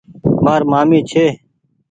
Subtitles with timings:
[0.43, 1.25] مآر مآمي ڇي۔